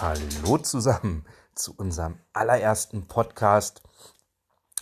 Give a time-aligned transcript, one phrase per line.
[0.00, 1.26] Hallo zusammen
[1.56, 3.82] zu unserem allerersten Podcast,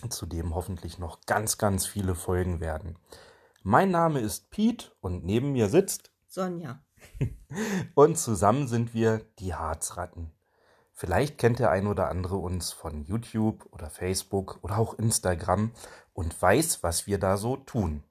[0.09, 2.99] zu dem hoffentlich noch ganz, ganz viele Folgen werden.
[3.63, 6.83] Mein Name ist Piet und neben mir sitzt Sonja.
[7.95, 10.31] und zusammen sind wir die Harzratten.
[10.93, 15.71] Vielleicht kennt der ein oder andere uns von YouTube oder Facebook oder auch Instagram
[16.13, 18.03] und weiß, was wir da so tun.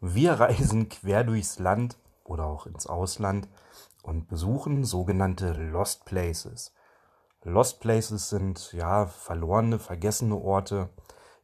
[0.00, 3.48] Wir reisen quer durchs Land oder auch ins Ausland
[4.02, 6.72] und besuchen sogenannte Lost Places.
[7.42, 10.90] Lost Places sind ja verlorene, vergessene Orte,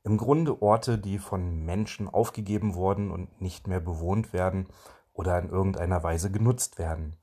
[0.05, 4.69] im Grunde Orte, die von Menschen aufgegeben wurden und nicht mehr bewohnt werden
[5.13, 7.17] oder in irgendeiner Weise genutzt werden.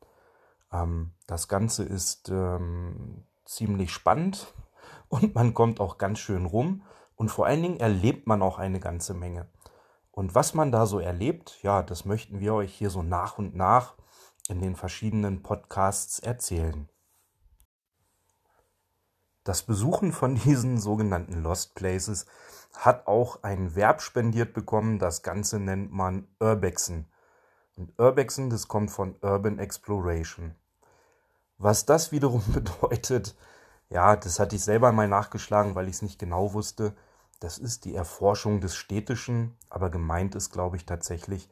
[0.72, 4.54] Ähm, das Ganze ist ähm, ziemlich spannend
[5.08, 6.84] und man kommt auch ganz schön rum
[7.16, 9.48] und vor allen Dingen erlebt man auch eine ganze Menge.
[10.12, 13.56] Und was man da so erlebt, ja, das möchten wir euch hier so nach und
[13.56, 13.95] nach
[14.49, 16.89] in den verschiedenen Podcasts erzählen.
[19.44, 22.25] Das Besuchen von diesen sogenannten Lost Places
[22.73, 24.99] hat auch ein Verb spendiert bekommen.
[24.99, 27.08] Das Ganze nennt man Urbexen.
[27.75, 30.55] Und Urbexen, das kommt von Urban Exploration.
[31.58, 33.36] Was das wiederum bedeutet,
[33.89, 36.95] ja, das hatte ich selber mal nachgeschlagen, weil ich es nicht genau wusste.
[37.39, 41.49] Das ist die Erforschung des Städtischen, aber gemeint ist, glaube ich, tatsächlich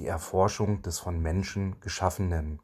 [0.00, 2.62] die Erforschung des von Menschen Geschaffenen.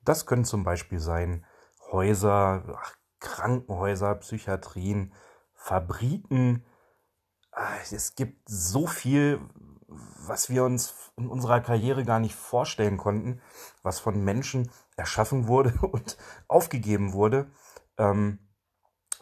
[0.00, 1.44] Das können zum Beispiel sein
[1.90, 5.12] Häuser, ach, Krankenhäuser, Psychiatrien,
[5.52, 6.64] Fabriken.
[7.52, 9.40] Ah, es gibt so viel,
[9.86, 13.42] was wir uns in unserer Karriere gar nicht vorstellen konnten,
[13.82, 16.16] was von Menschen erschaffen wurde und
[16.48, 17.50] aufgegeben wurde,
[17.98, 18.38] ähm,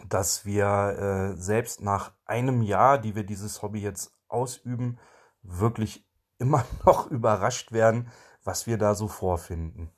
[0.09, 5.01] dass wir äh, selbst nach einem Jahr, die wir dieses Hobby jetzt ausüben,
[5.43, 6.07] wirklich
[6.39, 8.11] immer noch überrascht werden,
[8.45, 9.91] was wir da so vorfinden.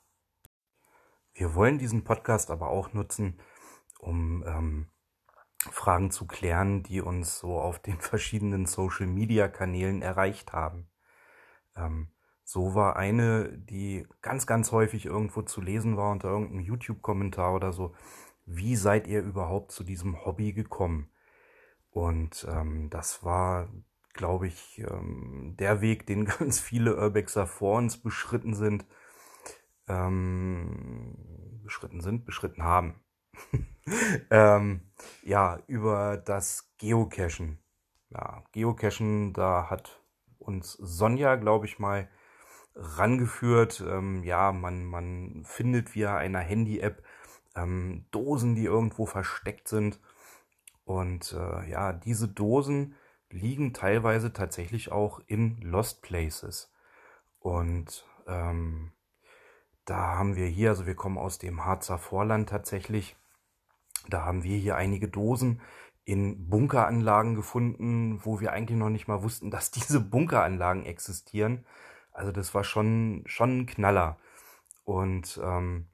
[1.33, 3.39] Wir wollen diesen Podcast aber auch nutzen,
[3.99, 4.91] um ähm,
[5.71, 10.89] Fragen zu klären, die uns so auf den verschiedenen Social-Media-Kanälen erreicht haben.
[11.75, 12.09] Ähm,
[12.43, 17.71] so war eine, die ganz, ganz häufig irgendwo zu lesen war unter irgendeinem YouTube-Kommentar oder
[17.71, 17.95] so.
[18.45, 21.09] Wie seid ihr überhaupt zu diesem Hobby gekommen?
[21.89, 23.69] Und ähm, das war
[24.13, 28.85] glaube ich, ähm, der Weg, den ganz viele Urbexer vor uns beschritten sind,
[29.87, 32.99] ähm, beschritten sind, beschritten haben.
[34.31, 34.81] ähm,
[35.23, 37.59] ja, über das Geocachen.
[38.09, 40.03] Ja, Geocachen, da hat
[40.37, 42.07] uns Sonja, glaube ich mal,
[42.75, 43.83] rangeführt.
[43.85, 47.03] Ähm, ja, man, man findet via einer Handy-App
[47.55, 49.99] ähm, Dosen, die irgendwo versteckt sind.
[50.85, 52.95] Und äh, ja, diese Dosen
[53.33, 56.71] liegen teilweise tatsächlich auch in Lost Places.
[57.39, 58.91] Und ähm,
[59.85, 63.17] da haben wir hier, also wir kommen aus dem Harzer Vorland tatsächlich,
[64.07, 65.61] da haben wir hier einige Dosen
[66.05, 71.65] in Bunkeranlagen gefunden, wo wir eigentlich noch nicht mal wussten, dass diese Bunkeranlagen existieren.
[72.11, 74.17] Also das war schon, schon ein Knaller.
[74.83, 75.87] Und ähm,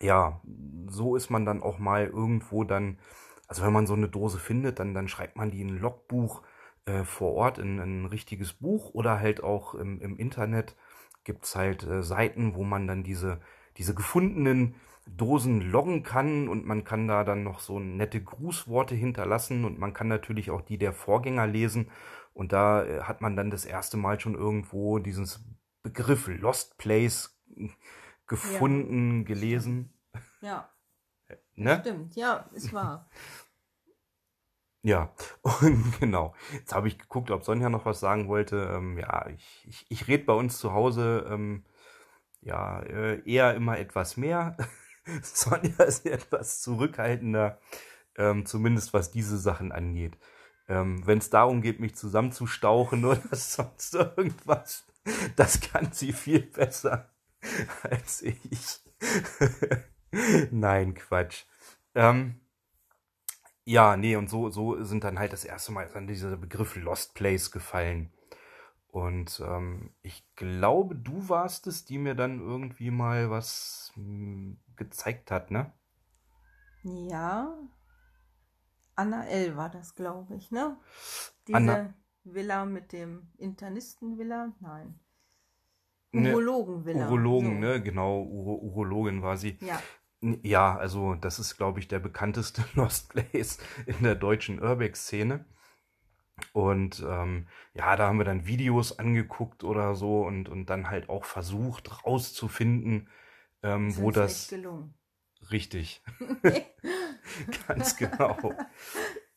[0.00, 0.40] ja,
[0.88, 2.98] so ist man dann auch mal irgendwo dann
[3.46, 6.42] also wenn man so eine Dose findet, dann, dann schreibt man die in ein Logbuch
[6.86, 10.76] äh, vor Ort in, in, ein richtiges Buch oder halt auch im, im Internet
[11.24, 13.40] gibt's halt äh, Seiten, wo man dann diese,
[13.76, 19.64] diese gefundenen Dosen loggen kann und man kann da dann noch so nette Grußworte hinterlassen
[19.64, 21.90] und man kann natürlich auch die der Vorgänger lesen
[22.34, 25.44] und da äh, hat man dann das erste Mal schon irgendwo dieses
[25.82, 27.40] Begriff Lost Place
[28.26, 29.24] gefunden, ja.
[29.24, 29.92] gelesen.
[30.40, 30.68] Ja.
[31.56, 31.78] Ne?
[31.80, 33.08] Stimmt, ja, ist wahr.
[34.82, 35.12] Ja,
[35.42, 36.32] und genau.
[36.52, 38.70] Jetzt habe ich geguckt, ob Sonja noch was sagen wollte.
[38.72, 41.64] Ähm, ja, ich, ich, ich rede bei uns zu Hause ähm,
[42.40, 44.56] ja äh, eher immer etwas mehr.
[45.22, 47.58] Sonja ist etwas zurückhaltender,
[48.16, 50.16] ähm, zumindest was diese Sachen angeht.
[50.68, 54.86] Ähm, Wenn es darum geht, mich zusammenzustauchen oder sonst irgendwas,
[55.36, 57.10] das kann sie viel besser
[57.82, 58.80] als ich.
[60.50, 61.44] Nein, Quatsch.
[61.94, 62.40] Ähm,
[63.64, 67.14] ja, nee, und so, so sind dann halt das erste Mal dann dieser Begriff Lost
[67.14, 68.12] Place gefallen.
[68.88, 74.60] Und ähm, ich glaube, du warst es, die mir dann irgendwie mal was mh, hm,
[74.76, 75.72] gezeigt hat, ne?
[76.82, 77.58] Ja.
[78.94, 79.56] Anna L.
[79.56, 80.78] war das, glaube ich, ne?
[81.46, 84.54] Diese Anna Villa mit dem Internisten-Villa?
[84.60, 84.98] Nein.
[86.12, 87.06] Ne, Urologen-Villa.
[87.06, 87.58] Urologen, so.
[87.58, 87.82] ne?
[87.82, 89.58] Genau, Uro Urologin war sie.
[89.60, 89.82] Ja.
[90.20, 95.44] Ja, also das ist, glaube ich, der bekannteste Lost Place in der deutschen Urbex-Szene.
[96.52, 101.08] Und ähm, ja, da haben wir dann Videos angeguckt oder so und, und dann halt
[101.08, 103.08] auch versucht rauszufinden,
[103.62, 104.94] ähm, Ist wo das gelungen.
[105.50, 106.02] richtig,
[107.68, 108.52] ganz genau,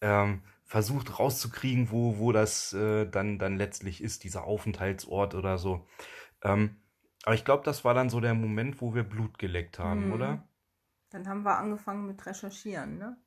[0.01, 5.87] ähm, versucht rauszukriegen, wo, wo das äh, dann, dann letztlich ist, dieser Aufenthaltsort oder so.
[6.43, 6.77] Ähm,
[7.25, 10.13] aber ich glaube, das war dann so der Moment, wo wir Blut geleckt haben, Mhm.
[10.13, 10.48] oder?
[11.09, 13.17] Dann haben wir angefangen mit Recherchieren, ne?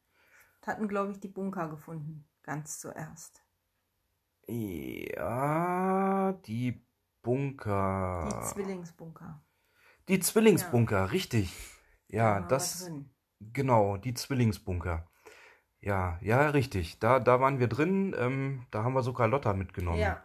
[0.64, 3.42] Hatten, glaube ich, die Bunker gefunden, ganz zuerst.
[4.46, 6.86] Ja, die
[7.22, 8.28] Bunker.
[8.32, 9.42] Die Zwillingsbunker.
[10.08, 11.52] Die Zwillingsbunker, richtig.
[12.08, 12.90] Ja, Da das,
[13.40, 15.08] genau, die Zwillingsbunker.
[15.80, 17.00] Ja, ja, richtig.
[17.00, 18.14] Da, da waren wir drin.
[18.16, 19.98] Ähm, da haben wir sogar Lotta mitgenommen.
[19.98, 20.24] Ja.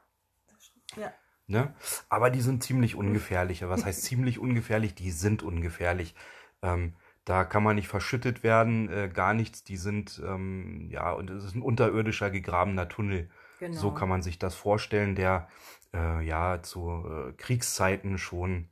[0.96, 1.12] Ja.
[1.48, 1.74] Ne?
[2.10, 3.68] Aber die sind ziemlich ungefährlich.
[3.68, 4.94] Was heißt ziemlich ungefährlich?
[4.96, 6.14] Die sind ungefährlich.
[6.62, 6.96] Ähm,
[7.28, 9.66] da kann man nicht verschüttet werden, äh, gar nichts.
[9.66, 13.30] Die sind, ähm, ja, und es ist ein unterirdischer gegrabener Tunnel.
[13.60, 13.76] Genau.
[13.78, 15.50] So kann man sich das vorstellen, der
[15.94, 18.70] äh, ja zu äh, Kriegszeiten schon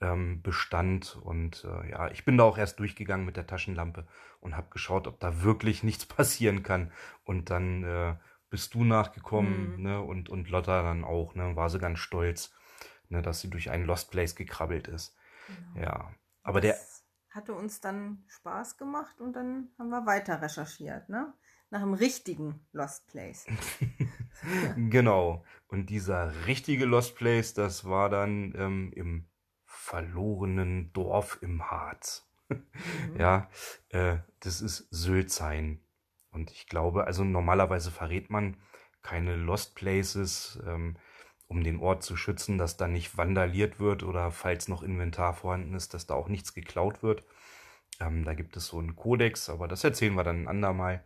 [0.00, 1.16] ähm, bestand.
[1.22, 4.04] Und äh, ja, ich bin da auch erst durchgegangen mit der Taschenlampe
[4.40, 6.90] und habe geschaut, ob da wirklich nichts passieren kann.
[7.22, 8.16] Und dann äh,
[8.50, 9.82] bist du nachgekommen, Mhm.
[9.82, 10.00] ne?
[10.02, 11.54] Und, und Lotta dann auch, ne?
[11.54, 12.52] War sie ganz stolz,
[13.10, 13.22] ne?
[13.22, 15.16] dass sie durch einen Lost Place gekrabbelt ist.
[15.46, 15.86] Genau.
[15.86, 16.10] Ja.
[16.42, 16.76] Aber der,
[17.34, 21.32] hatte uns dann Spaß gemacht und dann haben wir weiter recherchiert, ne?
[21.70, 23.46] Nach dem richtigen Lost Place.
[24.76, 25.44] Genau.
[25.68, 29.28] Und dieser richtige Lost Place, das war dann ähm, im
[29.64, 32.28] verlorenen Dorf im Harz.
[32.48, 32.62] Mhm.
[33.18, 33.48] Ja,
[33.90, 35.80] äh, das ist Sülzheim.
[36.30, 38.56] Und ich glaube, also normalerweise verrät man
[39.02, 40.96] keine Lost Places, ähm,
[41.52, 45.74] um den Ort zu schützen, dass da nicht vandaliert wird oder falls noch Inventar vorhanden
[45.74, 47.24] ist, dass da auch nichts geklaut wird.
[48.00, 51.04] Ähm, da gibt es so einen Kodex, aber das erzählen wir dann ein andermal.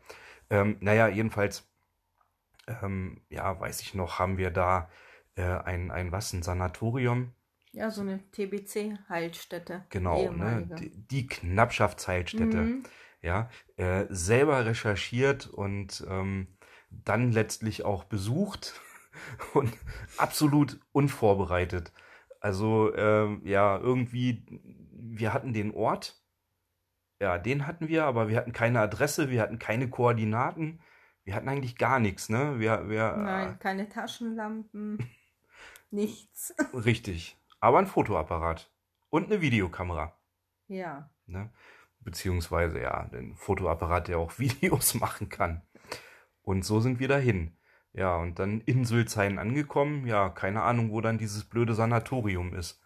[0.51, 1.69] Ähm, naja, jedenfalls,
[2.69, 4.89] ähm, ja, weiß ich noch, haben wir da
[5.37, 7.33] äh, ein, ein was, ein Sanatorium,
[7.73, 9.85] Ja, so eine TBC-Heilstätte.
[9.91, 12.57] genau, ne, die, die Knappschaftsheilstätte.
[12.57, 12.85] Mhm.
[13.23, 16.49] ja, äh, selber recherchiert und ähm,
[16.91, 18.81] dann letztlich auch besucht
[19.55, 19.73] und
[20.17, 21.93] absolut unvorbereitet.
[22.41, 24.45] Also ähm, ja, irgendwie,
[24.93, 26.21] wir hatten den Ort,
[27.21, 30.81] ja, den hatten wir, aber wir hatten keine Adresse, wir hatten keine Koordinaten,
[31.25, 32.61] wir hatten eigentlich gar nichts, ne?
[32.61, 34.99] Wir, wir, Nein, keine Taschenlampen,
[35.91, 36.51] nichts.
[36.51, 37.37] Äh, richtig.
[37.59, 38.71] Aber ein Fotoapparat
[39.09, 40.17] und eine Videokamera.
[40.69, 41.51] Ja, Ne?
[42.01, 45.63] Beziehungsweise ja, den Fotoapparat, der auch Videos machen kann.
[46.43, 47.57] Und so sind wir dahin.
[47.97, 50.07] Ja, und dann in Sülzheim angekommen.
[50.07, 52.83] Ja, keine Ahnung, wo dann dieses blöde Sanatorium ist.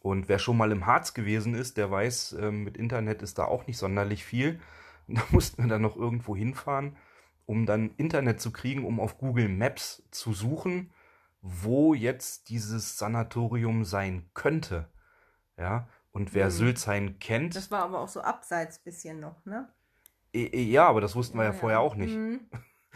[0.00, 3.44] Und wer schon mal im Harz gewesen ist, der weiß, ähm, mit Internet ist da
[3.44, 4.60] auch nicht sonderlich viel.
[5.06, 6.96] Da mussten wir dann noch irgendwo hinfahren,
[7.44, 10.94] um dann Internet zu kriegen, um auf Google Maps zu suchen,
[11.42, 14.88] wo jetzt dieses Sanatorium sein könnte.
[15.58, 16.50] Ja, und wer Mhm.
[16.52, 19.68] Sülzheim kennt, das war aber auch so abseits bisschen noch, ne?
[20.34, 22.16] Ja, aber das wussten wir ja, vorher auch nicht.
[22.16, 22.48] Mhm.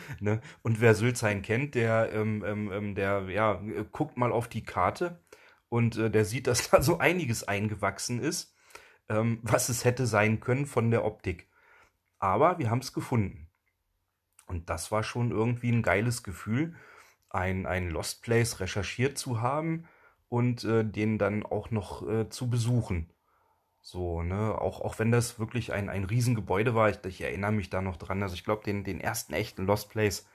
[0.21, 0.41] Ne?
[0.63, 4.65] Und wer Sülzheim kennt, der, ähm, ähm, ähm, der ja, äh, guckt mal auf die
[4.65, 5.21] Karte
[5.69, 8.55] und äh, der sieht, dass da so einiges eingewachsen ist,
[9.09, 11.49] ähm, was es hätte sein können von der Optik.
[12.19, 13.49] Aber wir haben es gefunden.
[14.47, 16.75] Und das war schon irgendwie ein geiles Gefühl,
[17.31, 19.85] ein, ein Lost Place recherchiert zu haben
[20.29, 23.11] und äh, den dann auch noch äh, zu besuchen.
[23.91, 27.71] So, ne, auch, auch wenn das wirklich ein, ein Riesengebäude war, ich, ich erinnere mich
[27.71, 28.23] da noch dran.
[28.23, 30.27] Also ich glaube, den, den ersten echten Lost Place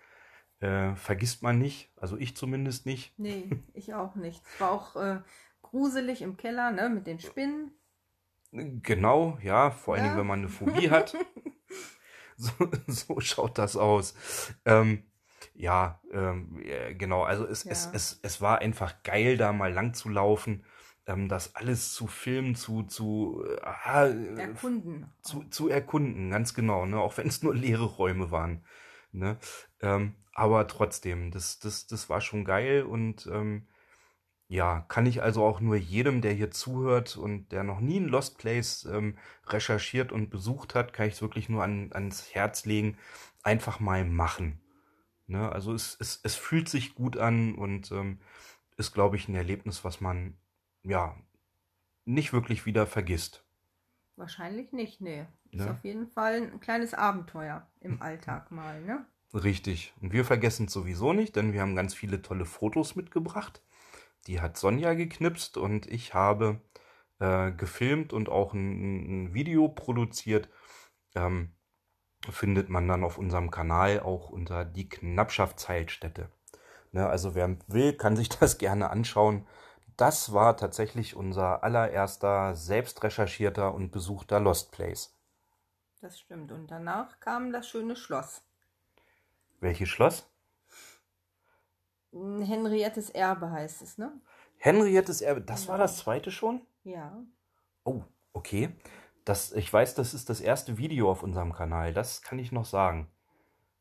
[0.59, 1.91] äh, vergisst man nicht.
[1.95, 3.13] Also ich zumindest nicht.
[3.19, 4.41] Nee, ich auch nicht.
[4.43, 5.21] Es war auch äh,
[5.61, 6.89] gruselig im Keller, ne?
[6.89, 7.69] Mit den Spinnen.
[8.51, 10.09] Genau, ja, vor allen Ja.
[10.09, 11.15] Dingen, wenn man eine Phobie hat.
[12.35, 12.51] So,
[12.87, 14.15] so schaut das aus.
[14.65, 15.03] Ähm,
[15.53, 17.91] ja, ähm, ja, genau, also es, es, Ja.
[17.93, 20.65] es, es war einfach geil, da mal lang zu laufen,
[21.07, 25.11] ähm, das alles zu filmen, zu, zu, äh, ah, äh, Erkunden.
[25.21, 26.99] zu, zu erkunden, ganz genau, ne?
[26.99, 28.63] Auch wenn es nur leere Räume waren.
[29.11, 29.37] Ne?
[29.81, 33.67] Ähm, aber trotzdem, das, das, das war schon geil und ähm,
[34.47, 38.07] ja, kann ich also auch nur jedem, der hier zuhört und der noch nie ein
[38.07, 39.17] Lost Place ähm,
[39.47, 42.97] recherchiert und besucht hat, kann ich es wirklich nur an, ans Herz legen,
[43.43, 44.59] einfach mal machen.
[45.27, 45.51] Ne?
[45.51, 48.19] Also es, es, es fühlt sich gut an und ähm,
[48.77, 50.35] ist, glaube ich, ein Erlebnis, was man
[50.83, 51.15] ja
[52.05, 53.43] nicht wirklich wieder vergisst.
[54.15, 55.25] Wahrscheinlich nicht, nee.
[55.51, 55.71] Ist Ne?
[55.71, 59.05] auf jeden Fall ein kleines Abenteuer im Alltag mal, ne?
[59.33, 59.93] Richtig.
[60.01, 63.61] Und wir vergessen es sowieso nicht, denn wir haben ganz viele tolle Fotos mitgebracht.
[64.27, 66.61] Die hat Sonja geknipst und ich habe
[67.19, 70.49] äh, gefilmt und auch ein, ein Video produziert.
[71.15, 71.51] Ähm,
[72.29, 76.29] findet man dann auf unserem Kanal auch unter die Knappschaftsheilstätte.
[76.91, 79.47] Ne, also wer will, kann sich das gerne anschauen.
[79.97, 85.15] Das war tatsächlich unser allererster selbst recherchierter und besuchter Lost Place.
[86.01, 86.51] Das stimmt.
[86.51, 88.43] Und danach kam das schöne Schloss.
[89.59, 90.29] Welches Schloss?
[92.11, 94.11] Henriettes Erbe heißt es, ne?
[94.57, 95.71] Henriettes Erbe, das Genau.
[95.71, 96.61] war das zweite schon?
[96.83, 97.17] Ja.
[97.83, 98.75] Oh, okay.
[99.25, 101.93] Das, ich weiß, das ist das erste Video auf unserem Kanal.
[101.93, 103.09] Das kann ich noch sagen.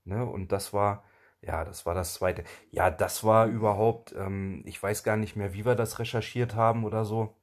[0.04, 0.25] Ne?
[0.25, 1.04] Und das war,
[1.42, 2.44] ja, das war das zweite.
[2.70, 6.84] Ja, das war überhaupt, ähm, ich weiß gar nicht mehr, wie wir das recherchiert haben
[6.84, 7.34] oder so.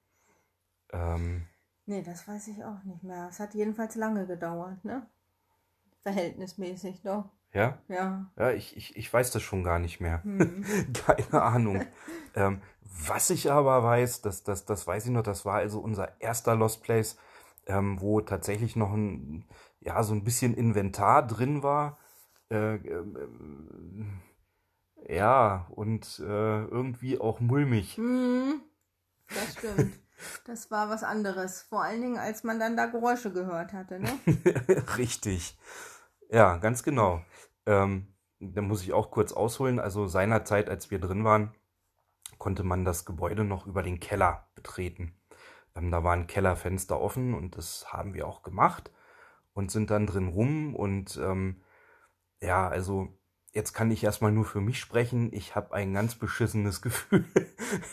[0.92, 1.46] Ähm,
[1.86, 3.28] Nee, das weiß ich auch nicht mehr.
[3.30, 5.08] Es hat jedenfalls lange gedauert, ne?
[6.04, 7.26] Verhältnismäßig doch.
[7.52, 8.32] ja, Ja.
[8.38, 10.24] ja, ich, ich, ich weiß das schon gar nicht mehr.
[10.24, 10.64] Hm.
[10.94, 11.84] Keine Ahnung.
[12.36, 16.22] ähm, was ich aber weiß, das, das, das weiß ich noch, das war also unser
[16.22, 17.18] erster Lost Place,
[17.66, 19.46] ähm, wo tatsächlich noch ein,
[19.80, 21.98] ja, so ein bisschen Inventar drin war.
[22.50, 24.22] Äh, ähm,
[25.08, 27.98] ja, und äh, irgendwie auch mulmig.
[27.98, 28.62] Hm,
[29.28, 30.00] das stimmt.
[30.44, 31.62] Das war was anderes.
[31.62, 34.10] Vor allen Dingen, als man dann da Geräusche gehört hatte, ne?
[34.98, 35.58] Richtig.
[36.30, 37.24] Ja, ganz genau.
[37.66, 39.80] Ähm, da muss ich auch kurz ausholen.
[39.80, 41.56] Also seinerzeit, als wir drin waren,
[42.38, 45.14] konnte man das Gebäude noch über den Keller betreten.
[45.76, 48.92] Ähm, da waren Kellerfenster offen und das haben wir auch gemacht
[49.54, 51.62] und sind dann drin rum und ähm,
[52.42, 53.10] ja, also
[53.54, 55.34] jetzt kann ich erstmal nur für mich sprechen.
[55.34, 57.26] Ich habe ein ganz beschissenes Gefühl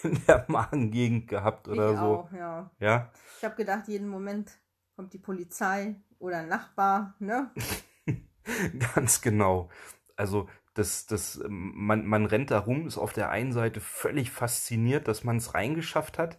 [0.02, 2.04] in der Magengegend gehabt oder ich so.
[2.04, 2.70] auch, ja.
[2.78, 4.58] Ja, Ich habe gedacht, jeden Moment
[4.94, 7.50] kommt die Polizei oder ein Nachbar, ne?
[8.94, 9.68] Ganz genau.
[10.16, 15.08] Also das, das, man, man rennt da rum, ist auf der einen Seite völlig fasziniert,
[15.08, 16.38] dass man es reingeschafft hat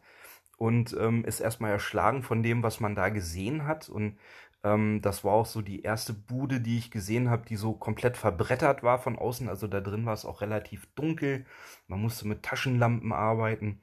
[0.57, 3.89] und ähm, ist erstmal erschlagen von dem, was man da gesehen hat.
[3.89, 4.17] Und
[4.63, 8.17] ähm, das war auch so die erste Bude, die ich gesehen habe, die so komplett
[8.17, 9.49] verbrettert war von außen.
[9.49, 11.45] Also da drin war es auch relativ dunkel.
[11.87, 13.81] Man musste mit Taschenlampen arbeiten.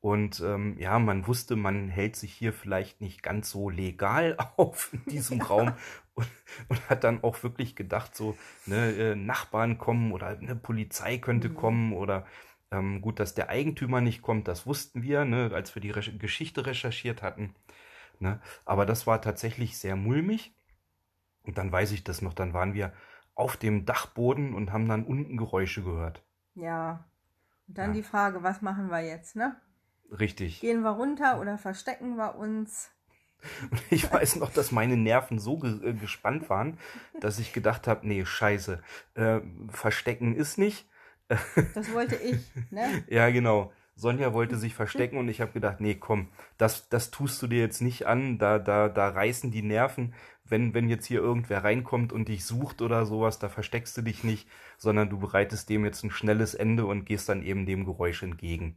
[0.00, 4.92] Und ähm, ja, man wusste, man hält sich hier vielleicht nicht ganz so legal auf
[4.92, 5.74] in diesem Raum
[6.14, 6.28] und,
[6.68, 11.48] und hat dann auch wirklich gedacht, so ne, äh, Nachbarn kommen oder eine Polizei könnte
[11.48, 11.54] Mhm.
[11.54, 12.26] kommen oder
[12.70, 16.12] ähm, gut, dass der Eigentümer nicht kommt, das wussten wir, ne, als wir die Recher
[16.12, 17.54] Geschichte recherchiert hatten.
[18.20, 18.40] Ne?
[18.64, 20.54] Aber das war tatsächlich sehr mulmig.
[21.42, 22.92] Und dann weiß ich das noch, dann waren wir
[23.34, 26.24] auf dem Dachboden und haben dann unten Geräusche gehört.
[26.54, 27.04] Ja.
[27.68, 27.94] Und dann Ja.
[27.96, 29.60] die Frage, was machen wir jetzt, ne?
[30.10, 30.60] Richtig.
[30.60, 32.90] Gehen wir runter oder verstecken wir uns?
[33.70, 36.78] Und ich weiß noch, dass meine Nerven so ge äh, gespannt waren,
[37.20, 38.82] dass ich gedacht habe, nee, scheiße,
[39.14, 40.88] äh, verstecken ist nicht.
[41.28, 42.38] Das wollte ich,
[42.70, 43.04] ne?
[43.08, 43.72] Ja, genau.
[43.96, 47.60] Sonja wollte sich verstecken und ich habe gedacht, nee, komm, das, das tust du dir
[47.60, 50.14] jetzt nicht an, da, da, da reißen die Nerven.
[50.44, 54.24] Wenn, wenn jetzt hier irgendwer reinkommt und dich sucht oder sowas, da versteckst du dich
[54.24, 58.22] nicht, sondern du bereitest dem jetzt ein schnelles Ende und gehst dann eben dem Geräusch
[58.22, 58.76] entgegen.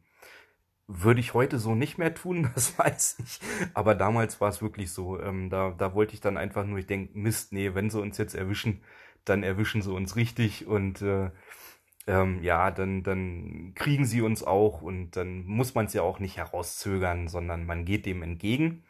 [0.87, 3.39] Würde ich heute so nicht mehr tun, das weiß ich.
[3.73, 5.19] Aber damals war es wirklich so.
[5.19, 8.17] Ähm, da, da wollte ich dann einfach nur, ich denke, Mist, nee, wenn sie uns
[8.17, 8.81] jetzt erwischen,
[9.25, 11.31] dann erwischen sie uns richtig und äh,
[12.07, 16.19] ähm, ja, dann, dann kriegen sie uns auch und dann muss man es ja auch
[16.19, 18.83] nicht herauszögern, sondern man geht dem entgegen.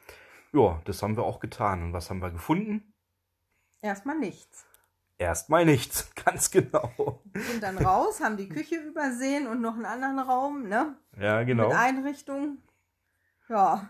[0.54, 1.84] Ja, das haben wir auch getan.
[1.84, 2.94] Und was haben wir gefunden?
[3.82, 4.66] Erstmal nichts.
[5.18, 7.24] Erstmal nichts, ganz genau.
[7.34, 10.96] Sind dann raus, haben die Küche übersehen und noch einen anderen Raum, ne?
[11.20, 11.70] Ja, genau.
[11.70, 12.60] Mit Einrichtung.
[13.50, 13.90] Ja.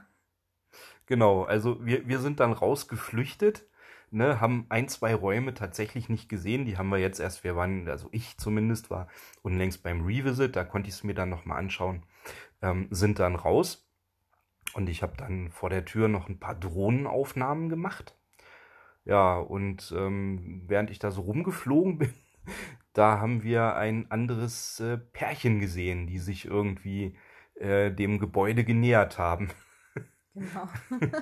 [1.06, 3.67] Genau, also wir, wir sind dann rausgeflüchtet,
[4.12, 6.66] ne, haben ein, zwei Räume tatsächlich nicht gesehen.
[6.66, 9.08] Die haben wir jetzt erst, wir waren, also ich zumindest war
[9.42, 12.04] unlängst beim Revisit, da konnte ich es mir dann nochmal anschauen,
[12.62, 13.90] ähm, sind dann raus.
[14.74, 18.16] Und ich habe dann vor der Tür noch ein paar Drohnenaufnahmen gemacht.
[19.06, 22.14] Ja, und ähm, während ich da so rumgeflogen bin,
[22.94, 27.16] da haben wir ein anderes äh, Pärchen gesehen, die sich irgendwie
[27.56, 29.50] äh, dem Gebäude genähert haben.
[30.34, 30.70] Genau.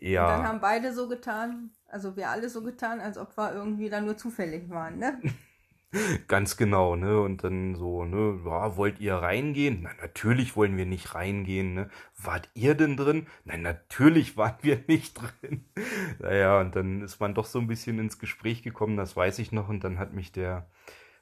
[0.00, 0.24] Ja.
[0.24, 3.88] Und dann haben beide so getan, also wir alle so getan, als ob wir irgendwie
[3.88, 5.20] da nur zufällig waren, ne?
[6.28, 7.20] Ganz genau, ne?
[7.20, 9.80] Und dann so, ne, ja, wollt ihr reingehen?
[9.82, 11.88] Na, natürlich wollen wir nicht reingehen, ne?
[12.16, 13.26] Wart ihr denn drin?
[13.44, 15.64] Nein, natürlich waren wir nicht drin.
[16.18, 19.52] Naja, und dann ist man doch so ein bisschen ins Gespräch gekommen, das weiß ich
[19.52, 19.68] noch.
[19.68, 20.68] Und dann hat mich der,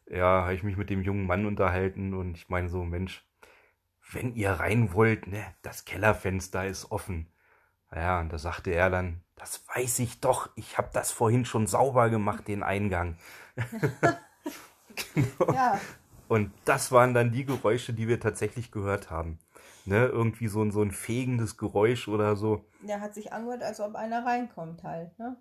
[0.06, 3.25] ja, habe ich mich mit dem jungen Mann unterhalten und ich meine so, Mensch,
[4.12, 7.32] wenn ihr rein wollt, ne, das Kellerfenster ist offen.
[7.94, 11.66] Ja, und da sagte er dann, das weiß ich doch, ich habe das vorhin schon
[11.66, 13.16] sauber gemacht, den Eingang.
[15.52, 15.80] Ja.
[16.28, 19.38] Und das waren dann die Geräusche, die wir tatsächlich gehört haben.
[19.84, 22.64] Ne, irgendwie so ein, so ein fegendes Geräusch oder so.
[22.82, 25.37] Der hat sich angehört, als ob einer reinkommt halt, ne?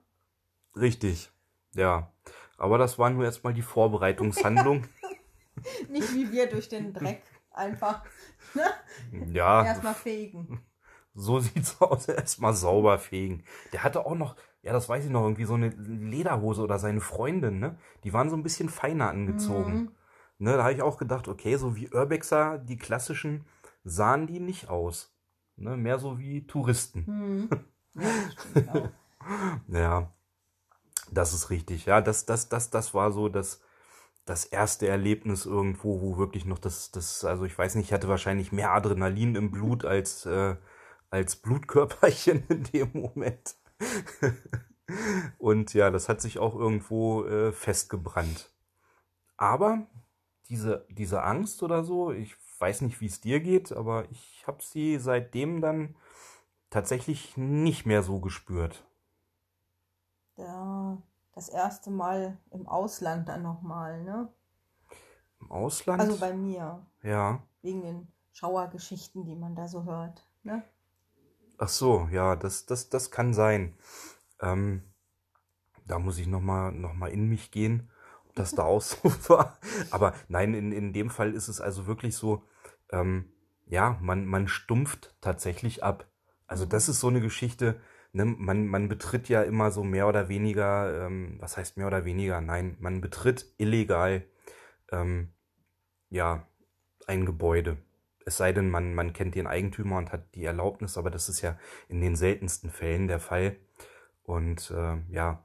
[0.75, 1.31] Richtig.
[1.73, 2.11] Ja.
[2.57, 4.87] Aber das war nur erstmal die Vorbereitungshandlung.
[5.89, 7.21] Nicht wie wir durch den Dreck
[7.53, 8.03] Einfach
[8.53, 8.63] ne?
[9.33, 10.63] Ja, erstmal fegen.
[11.13, 12.07] So sieht's aus.
[12.07, 13.43] Erstmal sauber fegen.
[13.73, 17.01] Der hatte auch noch, ja, das weiß ich noch, irgendwie so eine Lederhose oder seine
[17.01, 17.77] Freundin, ne?
[18.03, 19.73] Die waren so ein bisschen feiner angezogen.
[19.73, 19.91] Mhm.
[20.39, 23.45] Ne, da habe ich auch gedacht, okay, so wie Urbexer, die klassischen,
[23.83, 25.15] sahen die nicht aus.
[25.55, 27.03] Ne, mehr so wie Touristen.
[27.07, 27.49] Mhm.
[27.93, 28.89] Ja, das.
[29.67, 30.13] Ja,
[31.11, 31.85] das ist richtig.
[31.85, 33.61] Ja, das, das, das, das war so das,
[34.25, 38.07] das erste Erlebnis irgendwo, wo wirklich noch das, das, also ich weiß nicht, ich hatte
[38.07, 40.55] wahrscheinlich mehr Adrenalin im Blut als, äh,
[41.11, 43.55] als Blutkörperchen in dem Moment.
[45.37, 48.51] Und ja, das hat sich auch irgendwo äh, festgebrannt.
[49.37, 49.85] Aber
[50.49, 54.61] diese, diese Angst oder so, ich weiß nicht, wie es dir geht, aber ich habe
[54.61, 55.95] sie seitdem dann
[56.69, 58.83] tatsächlich nicht mehr so gespürt.
[60.35, 60.97] Ja,
[61.33, 64.31] das erste Mal im Ausland dann nochmal, ne?
[65.39, 66.01] Im Ausland?
[66.01, 67.41] Also bei mir, ja.
[67.61, 70.63] wegen den Schauergeschichten, die man da so hört, ne?
[71.61, 73.75] Ach so, ja, das, das, das kann sein.
[74.41, 74.81] Ähm,
[75.85, 77.91] da muss ich nochmal noch mal in mich gehen,
[78.27, 78.97] ob das da auch so
[79.29, 79.59] war.
[79.91, 82.43] Aber nein, in, in dem Fall ist es also wirklich so,
[82.91, 83.31] ähm,
[83.67, 86.07] ja, man, man stumpft tatsächlich ab.
[86.47, 87.79] Also das ist so eine Geschichte,
[88.11, 92.05] ne, man, man betritt ja immer so mehr oder weniger, ähm, was heißt mehr oder
[92.05, 92.41] weniger?
[92.41, 94.25] Nein, man betritt illegal,
[94.91, 95.31] ähm,
[96.09, 96.47] ja,
[97.05, 97.77] ein Gebäude.
[98.25, 101.41] Es sei denn, man, man kennt den Eigentümer und hat die Erlaubnis, aber das ist
[101.41, 103.57] ja in den seltensten Fällen der Fall.
[104.23, 105.41] Und äh, ja,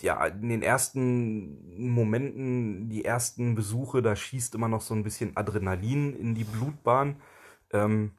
[0.00, 5.36] ja, in den ersten Momenten, die ersten Besuche, da schießt immer noch so ein bisschen
[5.36, 7.20] Adrenalin in die Blutbahn.
[7.72, 8.12] Ähm,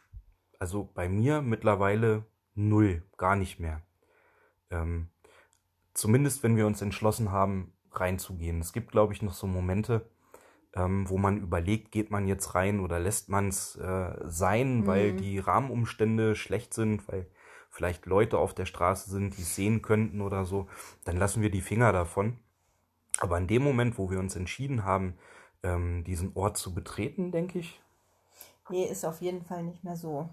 [0.60, 3.82] also bei mir mittlerweile null, gar nicht mehr.
[4.70, 5.10] Ähm,
[5.94, 8.60] zumindest wenn wir uns entschlossen haben, reinzugehen.
[8.60, 10.10] Es gibt, glaube ich, noch so Momente,
[10.75, 15.14] ähm, wo man überlegt, geht man jetzt rein oder lässt man es äh, sein, weil
[15.14, 15.18] Mhm.
[15.18, 17.27] die Rahmenumstände schlecht sind, weil
[17.70, 20.68] vielleicht Leute auf der Straße sind, die es sehen könnten oder so,
[21.05, 22.40] dann lassen wir die Finger davon.
[23.20, 25.18] Aber in dem Moment, wo wir uns entschieden haben,
[25.64, 27.81] ähm, diesen Ort zu betreten, denke ich,
[28.70, 30.29] Nee, ist auf jeden Fall nicht mehr so.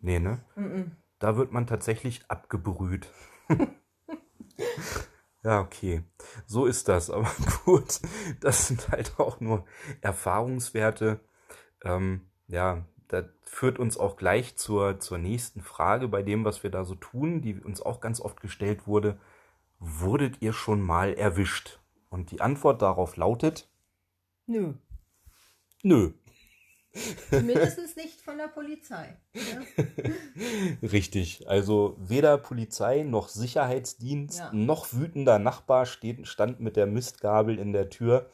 [0.00, 0.44] nee, ne?
[0.56, 0.96] Mhm.
[1.20, 3.08] Da wird man tatsächlich abgebrüht.
[5.44, 6.02] ja, okay.
[6.46, 7.10] So ist das.
[7.10, 7.30] Aber
[7.64, 8.00] gut,
[8.40, 9.64] das sind halt auch nur
[10.00, 11.20] Erfahrungswerte.
[11.82, 16.70] Ähm, ja, das führt uns auch gleich zur, zur nächsten Frage bei dem, was wir
[16.70, 19.18] da so tun, die uns auch ganz oft gestellt wurde.
[19.78, 21.80] Wurdet ihr schon mal erwischt?
[22.08, 23.68] Und die Antwort darauf lautet,
[24.46, 24.74] Nö.
[25.82, 26.12] nö.
[27.30, 29.16] Zumindest nicht von der Polizei.
[29.34, 29.66] Ne?
[30.82, 31.48] Richtig.
[31.48, 34.52] Also weder Polizei noch Sicherheitsdienst Ja.
[34.52, 38.30] noch wütender Nachbar steht, stand mit der Mistgabel in der Tür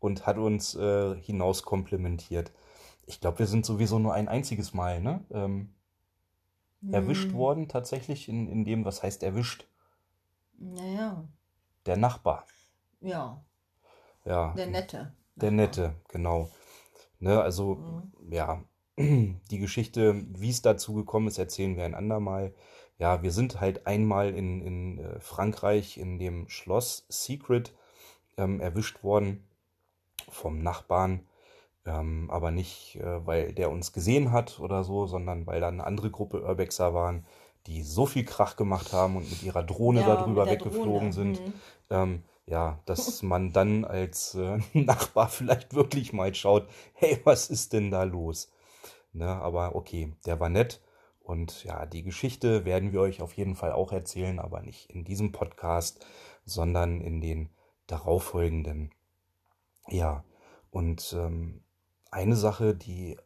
[0.00, 2.52] und hat uns äh, hinaus komplimentiert.
[3.06, 5.24] Ich glaube, wir sind sowieso nur ein einziges Mal ne?
[5.32, 5.74] ähm,
[6.92, 9.66] erwischt Hm, worden, tatsächlich in, in dem, was heißt erwischt?
[10.76, 11.26] Naja,
[11.84, 12.46] Der Nachbar.
[13.00, 13.44] ja,
[14.24, 15.12] Ja, der Nette.
[15.36, 16.50] der Nette, genau.
[17.20, 18.32] Ne, also Mhm.
[18.32, 18.64] ja,
[18.98, 22.54] die Geschichte, wie es dazu gekommen ist, erzählen wir ein andermal.
[22.98, 27.74] Ja, wir sind halt einmal in, in äh, Frankreich in dem Schloss Secret
[28.36, 29.44] ähm, erwischt worden
[30.30, 31.20] vom Nachbarn.
[31.86, 35.84] Ähm, aber nicht, äh, weil der uns gesehen hat oder so, sondern weil da eine
[35.84, 37.24] andere Gruppe Urbexer waren,
[37.66, 41.12] die so viel Krach gemacht haben und mit ihrer Drohne Ja, darüber weggeflogen Drohne.
[41.12, 41.40] sind.
[41.46, 41.52] Mhm.
[41.90, 47.72] Ähm, ja, dass man dann als äh, Nachbar vielleicht wirklich mal schaut, hey, was ist
[47.72, 48.52] denn da los?
[49.12, 50.82] Ne, aber okay, der war nett.
[51.20, 55.04] Und ja, die Geschichte werden wir euch auf jeden Fall auch erzählen, aber nicht in
[55.04, 56.04] diesem Podcast,
[56.44, 57.50] sondern in den
[57.86, 58.92] darauffolgenden.
[59.88, 60.24] Ja,
[60.70, 61.62] und ähm,
[62.10, 63.16] eine Sache, die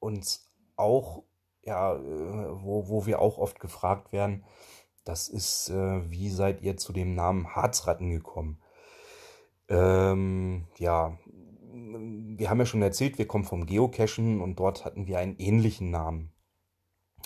[0.00, 1.22] uns auch,
[1.62, 4.44] ja, äh, wo, wo wir auch oft gefragt werden,
[5.04, 8.60] das ist, äh, wie seid ihr zu dem Namen Harzratten gekommen?
[9.68, 11.18] Ähm, ja,
[11.72, 15.90] wir haben ja schon erzählt, wir kommen vom Geocachen und dort hatten wir einen ähnlichen
[15.90, 16.32] Namen.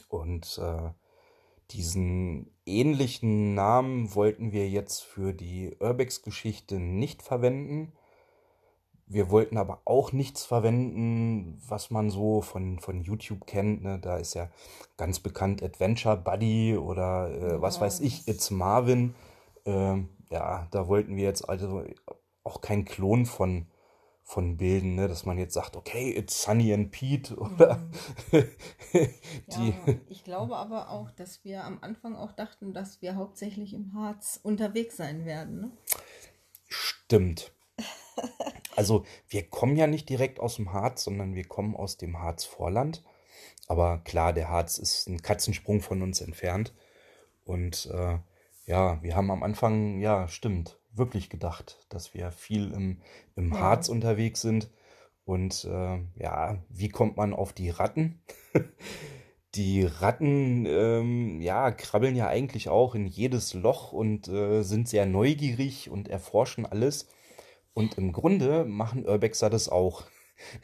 [0.08, 0.90] Und äh,
[1.70, 7.92] diesen ähnlichen Namen wollten wir jetzt für die Urbex-Geschichte nicht verwenden.
[9.10, 13.82] Wir wollten aber auch nichts verwenden, was man so von, von YouTube kennt.
[13.82, 13.98] Ne?
[13.98, 14.50] Da ist ja
[14.98, 19.14] ganz bekannt Adventure Buddy oder äh, was Ja, weiß ich, It's Marvin.
[19.64, 21.84] Ähm, ja, da wollten wir jetzt also
[22.44, 23.66] auch keinen Klon von,
[24.22, 25.08] von bilden, ne?
[25.08, 27.88] dass man jetzt sagt, okay, it's Sunny and Pete oder
[28.32, 29.68] die.
[29.70, 33.94] Ja, ich glaube aber auch, dass wir am Anfang auch dachten, dass wir hauptsächlich im
[33.94, 35.60] Harz unterwegs sein werden.
[35.60, 35.70] Ne?
[36.68, 37.52] Stimmt.
[38.78, 43.02] Also wir kommen ja nicht direkt aus dem Harz, sondern wir kommen aus dem Harzvorland.
[43.66, 46.72] Aber klar, der Harz ist ein Katzensprung von uns entfernt.
[47.44, 48.18] Und äh,
[48.66, 53.02] ja, wir haben am Anfang, ja, stimmt, wirklich gedacht, dass wir viel im,
[53.34, 53.58] im Ja.
[53.58, 54.70] Harz unterwegs sind.
[55.24, 58.22] Und äh, ja, wie kommt man auf die Ratten?
[59.56, 65.06] Die Ratten, ähm, ja, krabbeln ja eigentlich auch in jedes Loch und äh, sind sehr
[65.06, 67.08] neugierig und erforschen alles.
[67.78, 70.04] Und im Grunde machen Urbexer das auch.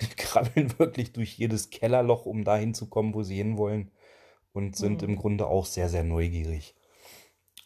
[0.00, 3.90] Die krabbeln wirklich durch jedes Kellerloch, um dahin zu kommen, wo sie hinwollen.
[4.53, 5.16] Und sind im Hm.
[5.16, 6.77] Grunde auch sehr, sehr neugierig.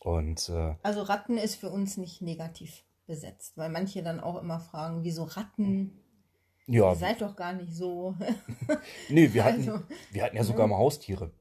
[0.01, 4.61] Und äh, Also Ratten ist für uns nicht negativ besetzt, weil manche dann auch immer
[4.61, 5.99] fragen, wieso Ratten?
[6.67, 8.15] ja, Ihr seid doch gar nicht so.
[9.09, 9.83] nee, wir hatten, Also,
[10.13, 10.73] wir hatten ja sogar ne?
[10.73, 11.33] mal Haustiere.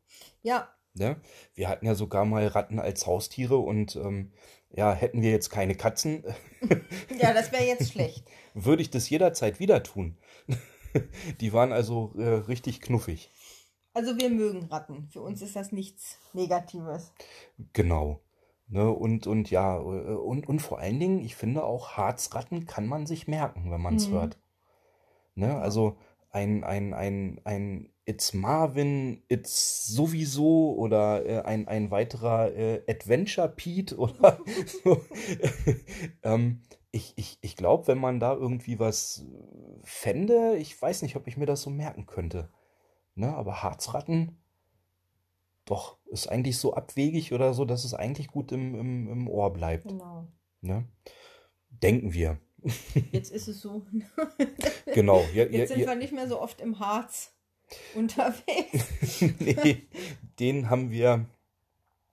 [0.42, 1.22] Ja, Ne?
[1.54, 4.32] Wir hatten ja sogar mal Ratten als Haustiere und ähm,
[4.70, 6.24] ja, hätten wir jetzt keine Katzen,
[7.20, 8.26] ja, das wäre jetzt schlecht.
[8.54, 10.18] würde ich das jederzeit wieder tun.
[11.42, 13.32] Die waren also äh, richtig knuffig.
[13.94, 15.08] Also wir mögen Ratten.
[15.10, 17.14] Für uns ist das nichts Negatives.
[17.74, 18.22] Genau.
[18.70, 22.86] Ne, und, und ja, äh, und, und vor allen Dingen, ich finde auch, Harzratten kann
[22.86, 24.14] man sich merken, wenn man es Mhm.
[24.14, 24.38] hört.
[25.36, 25.98] Ne, also
[26.32, 33.50] ein, ein, ein, ein It's Marvin, It's sowieso oder äh, ein, ein weiterer äh, Adventure
[33.50, 35.02] Pete oder so.
[36.24, 41.18] ähm, ich ich, ich glaube, wenn man da irgendwie was äh, fände, ich weiß nicht,
[41.18, 42.50] ob ich mir das so merken könnte.
[43.16, 44.42] Ne, aber Harzratten.
[45.66, 49.52] Doch, ist eigentlich so abwegig oder so, dass es eigentlich gut im, im, im Ohr
[49.52, 49.90] bleibt.
[49.90, 50.30] Genau.
[50.62, 50.88] Ne?
[51.70, 52.40] Denken wir.
[53.12, 53.86] Jetzt ist es so.
[54.94, 55.20] Genau.
[55.34, 55.88] Ja, ja, Jetzt sind ja.
[55.88, 57.37] wir nicht mehr so oft im Harz
[57.96, 59.22] unterwegs.
[59.40, 59.84] nee,
[60.40, 61.26] den haben wir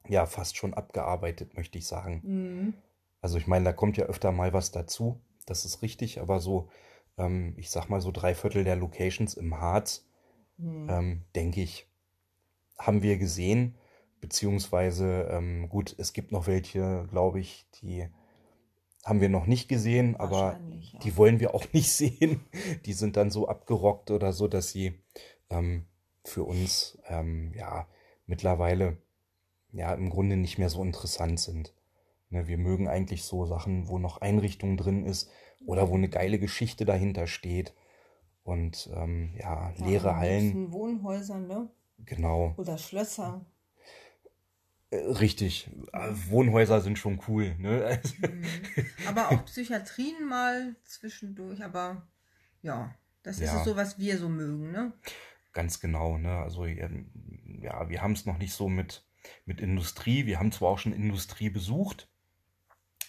[0.09, 2.23] ja fast schon abgearbeitet, möchte ich sagen.
[2.25, 2.75] Mhm.
[3.21, 5.21] Also ich meine, da kommt ja öfter mal was dazu.
[5.47, 6.69] Das ist richtig, aber so,
[7.17, 10.07] ähm, ich sag mal so drei Viertel der Locations im Harz,
[10.57, 10.89] Mhm.
[10.89, 11.89] ähm, denke ich,
[12.79, 13.77] haben wir gesehen.
[14.21, 18.09] Beziehungsweise, ähm, gut, es gibt noch welche, glaube ich, die
[19.05, 20.99] haben wir noch nicht gesehen, aber ja.
[21.01, 22.41] die wollen wir auch nicht sehen.
[22.87, 24.99] Die sind dann so abgerockt oder so, dass sie
[25.59, 25.87] ähm,
[26.25, 27.87] für uns ähm, ja
[28.27, 28.99] mittlerweile
[29.73, 31.75] ja im Grunde nicht mehr so interessant sind.
[32.31, 35.31] Ne, wir mögen eigentlich so Sachen, wo noch Einrichtung drin ist
[35.67, 37.75] oder wo eine geile Geschichte dahinter steht.
[38.43, 41.71] Und ähm, ja, Ja, leere Hallen, Wohnhäuser, ne?
[42.05, 42.55] genau.
[42.57, 43.45] Oder Schlösser.
[44.91, 45.71] Äh, richtig.
[45.93, 47.55] Äh, Wohnhäuser sind schon cool.
[47.59, 47.85] Ne?
[47.85, 48.45] Also, Mhm.
[49.09, 52.07] Aber auch Psychiatrien mal zwischendurch, aber
[52.63, 53.59] ja, das ist Ja.
[53.59, 54.93] es so, was wir so mögen, ne?
[55.55, 56.41] Ganz genau, ne?
[56.41, 59.07] Also ja, wir haben es noch nicht so mit,
[59.47, 60.27] mit Industrie.
[60.27, 62.11] Wir haben zwar auch schon Industrie besucht,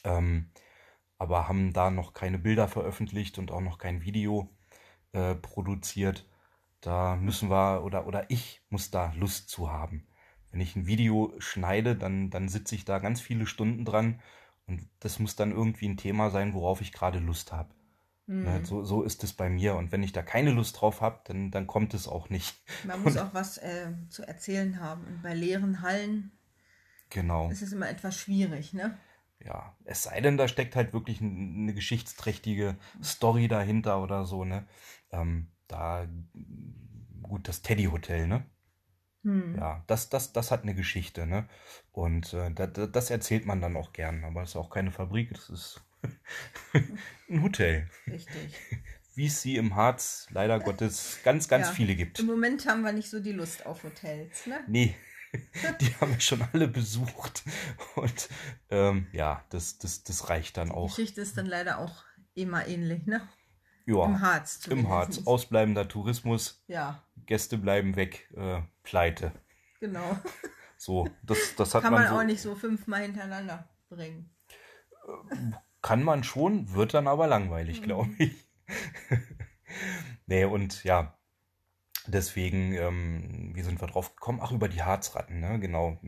[0.06, 0.52] ähm,
[1.18, 4.56] aber haben da noch keine Bilder veröffentlicht und auch noch kein Video
[5.14, 6.30] äh, produziert.
[6.82, 10.08] Da müssen wir, oder, oder ich muss da Lust zu haben.
[10.52, 14.22] Wenn ich ein Video schneide, dann, dann sitze ich da ganz viele Stunden dran
[14.68, 17.75] und das muss dann irgendwie ein Thema sein, worauf ich gerade Lust habe.
[18.28, 18.66] Mhm.
[18.66, 19.76] so, so ist es bei mir.
[19.76, 22.56] Und wenn ich da keine Lust drauf habe, dann, dann kommt es auch nicht.
[22.86, 25.06] Man muss auch was äh, zu erzählen haben.
[25.06, 26.32] Und bei leeren Hallen
[27.10, 27.50] Genau.
[27.50, 28.98] ist es immer etwas schwierig, ne?
[29.44, 29.76] Ja.
[29.86, 34.66] Es sei denn, da steckt halt wirklich eine geschichtsträchtige Story dahinter oder so, ne?
[35.12, 36.08] Ähm, da,
[37.22, 38.46] gut, das Teddy Hotel, ne?
[39.24, 39.56] Hm.
[39.56, 41.48] Ja, das, das, das hat eine Geschichte, ne?
[41.92, 44.24] Und äh, da, da, das erzählt man dann auch gern.
[44.24, 45.82] Aber es ist auch keine Fabrik, das ist
[47.30, 47.90] ein Hotel.
[48.08, 48.54] Richtig.
[49.16, 51.74] Wie es sie im Harz leider Gottes ganz, ganz Ja.
[51.74, 52.20] viele gibt.
[52.20, 54.60] Im Moment haben wir nicht so die Lust auf Hotels, ne?
[54.68, 54.96] Nee,
[55.82, 57.44] die haben wir schon alle besucht.
[57.96, 58.30] Und
[58.70, 60.88] ähm, ja, das, das, das reicht dann Die auch.
[60.96, 63.28] Geschichte ist dann leider auch immer ähnlich, ne?
[63.86, 65.06] Im Ja, Harz im Harz.
[65.12, 65.28] zumindest.
[65.28, 69.32] Ausbleibender Tourismus, Ja, Gäste bleiben weg, äh, Pleite.
[69.80, 70.20] genau.
[70.78, 72.20] So, das, das hat Kann man man so.
[72.20, 74.30] auch nicht so fünfmal hintereinander bringen.
[75.86, 77.84] Kann man schon, wird dann aber langweilig, Mhm.
[77.84, 78.34] glaube ich.
[80.26, 81.16] nee, und ja,
[82.08, 84.40] deswegen, ähm, wie sind wir drauf gekommen?
[84.42, 85.60] Ach, über die Harzratten, ne?
[85.60, 86.00] Genau.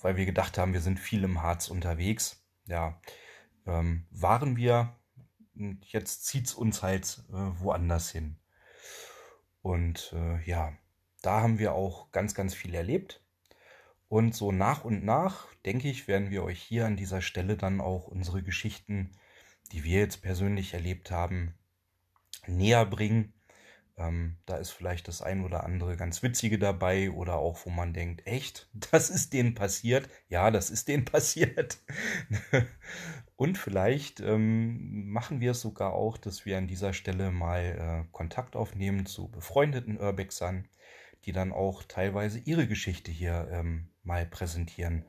[0.00, 2.46] Weil wir gedacht haben, wir sind viel im Harz unterwegs.
[2.66, 3.00] Ja,
[3.66, 4.94] ähm, waren wir.
[5.56, 8.38] Und jetzt zieht's uns halt äh, woanders hin.
[9.62, 10.72] Und äh, ja,
[11.22, 13.20] da haben wir auch ganz, ganz viel erlebt.
[14.10, 17.80] Und so nach und nach, denke ich, werden wir euch hier an dieser Stelle dann
[17.80, 19.12] auch unsere Geschichten,
[19.70, 21.54] die wir jetzt persönlich erlebt haben,
[22.48, 23.32] näher bringen.
[23.96, 27.92] Ähm, da ist vielleicht das ein oder andere ganz Witzige dabei oder auch, wo man
[27.94, 30.08] denkt, echt, das ist denen passiert.
[30.28, 31.78] Ja, das ist denen passiert.
[33.36, 38.10] Und vielleicht ähm, machen wir es sogar auch, dass wir an dieser Stelle mal äh,
[38.10, 40.66] Kontakt aufnehmen zu befreundeten Urbexern,
[41.24, 45.04] die dann auch teilweise ihre Geschichte hier ähm, mal präsentieren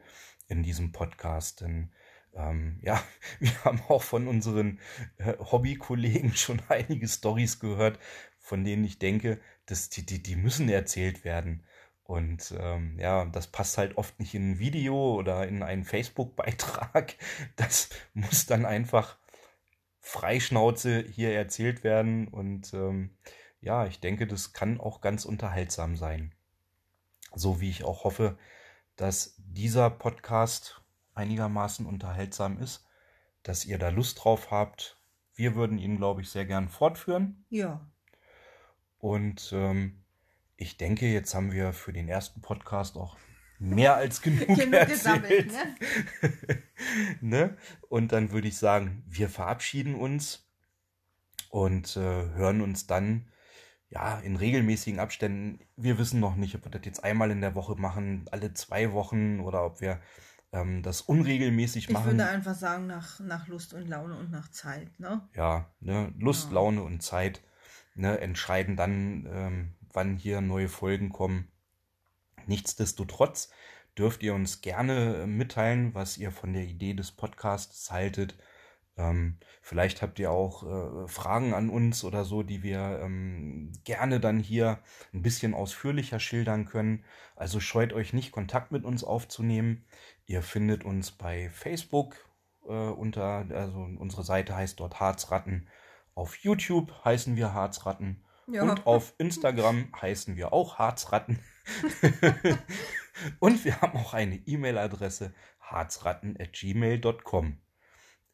[0.48, 1.62] in diesem Podcast.
[1.62, 1.92] Denn
[2.34, 3.02] ähm, ja,
[3.40, 4.80] wir haben auch von unseren
[5.18, 8.00] äh, Hobbykollegen schon einige Stories gehört,
[8.40, 11.64] von denen ich denke, dass die, die, die müssen erzählt werden.
[12.04, 17.16] Und ähm, ja, das passt halt oft nicht in ein Video oder in einen Facebook-Beitrag.
[17.56, 19.18] Das muss dann einfach
[20.00, 22.28] Freischnauze hier erzählt werden.
[22.28, 23.12] Und ähm,
[23.62, 26.34] ja, ich denke, das kann auch ganz unterhaltsam sein.
[27.34, 28.38] So wie ich auch hoffe,
[28.96, 30.82] dass dieser Podcast
[31.14, 32.86] einigermaßen unterhaltsam ist,
[33.44, 34.98] dass ihr da Lust drauf habt.
[35.36, 37.46] Wir würden ihn, glaube ich, sehr gern fortführen.
[37.50, 37.90] Ja.
[38.98, 40.04] Und ähm,
[40.58, 43.18] ich denke, jetzt haben wir für den ersten Podcast auch
[43.60, 45.52] mehr als genug, genug erzählt.
[45.52, 45.78] ne?
[47.22, 47.58] ne?
[47.90, 50.48] Und dann würde ich sagen, wir verabschieden uns
[51.50, 53.32] und äh, hören uns dann
[53.92, 55.60] ja in regelmäßigen Abständen.
[55.76, 58.94] Wir wissen noch nicht, ob wir das jetzt einmal in der Woche machen, alle zwei
[58.94, 60.00] Wochen oder ob wir
[60.54, 62.12] ähm, das unregelmäßig ich machen.
[62.12, 65.00] Ich würde einfach sagen, nach, nach Lust und Laune und nach Zeit.
[65.00, 65.22] Ne?
[65.36, 66.14] Ja, ne?
[66.18, 66.56] Lust, ja.
[66.56, 67.42] Laune und Zeit
[67.94, 71.50] ne, entscheiden dann, ähm, wann hier neue Folgen kommen.
[72.48, 73.52] Nichtsdestotrotz
[73.98, 78.38] dürft ihr uns gerne mitteilen, was ihr von der Idee des Podcasts haltet.
[78.98, 84.20] Ähm, vielleicht habt ihr auch äh, Fragen an uns oder so, die wir ähm, gerne
[84.20, 84.80] dann hier
[85.14, 87.06] ein bisschen ausführlicher schildern können.
[87.36, 89.86] Also scheut euch nicht, Kontakt mit uns aufzunehmen.
[90.26, 92.16] Ihr findet uns bei Facebook
[92.68, 95.68] äh, unter, also unsere Seite heißt dort Harzratten.
[96.14, 98.24] Auf YouTube heißen wir Harzratten.
[98.48, 98.64] Ja.
[98.64, 101.40] Und auf Instagram heißen wir auch Harzratten.
[103.40, 107.58] und wir haben auch eine E-Mail-Adresse harzratten.gmail.com.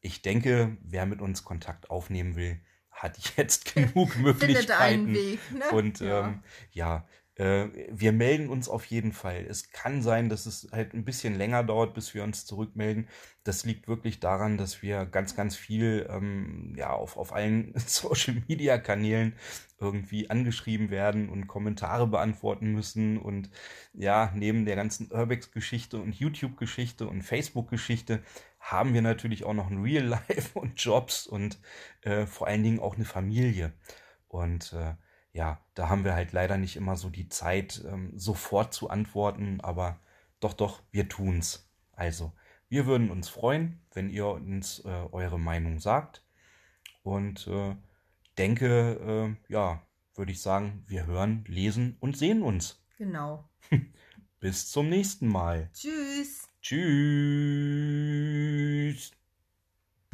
[0.00, 5.14] Ich denke, wer mit uns Kontakt aufnehmen will, hat jetzt genug Möglichkeiten.
[5.14, 5.70] Weg, ne?
[5.72, 7.06] Und ja, ähm, ja
[7.38, 9.46] äh, wir melden uns auf jeden Fall.
[9.48, 13.08] Es kann sein, dass es halt ein bisschen länger dauert, bis wir uns zurückmelden.
[13.44, 19.36] Das liegt wirklich daran, dass wir ganz, ganz viel ähm, ja, auf, auf allen Social-Media-Kanälen
[19.78, 23.18] irgendwie angeschrieben werden und Kommentare beantworten müssen.
[23.18, 23.50] Und
[23.92, 28.20] ja, neben der ganzen Urbex-Geschichte und YouTube-Geschichte und Facebook-Geschichte
[28.58, 31.58] haben wir natürlich auch noch ein Real Life und Jobs und
[32.02, 33.72] äh, vor allen Dingen auch eine Familie.
[34.26, 34.94] Und äh,
[35.32, 39.60] ja, da haben wir halt leider nicht immer so die Zeit, ähm, sofort zu antworten,
[39.60, 40.00] aber
[40.40, 41.70] doch, doch, wir tun's.
[41.92, 42.32] Also,
[42.68, 46.24] wir würden uns freuen, wenn ihr uns äh, eure Meinung sagt.
[47.02, 47.74] Und äh,
[48.36, 49.82] denke, äh, ja,
[50.14, 52.84] würde ich sagen, wir hören, lesen und sehen uns.
[52.96, 53.48] Genau.
[54.40, 55.70] Bis zum nächsten Mal.
[55.72, 56.47] Tschüss.
[56.62, 56.78] Tschüss.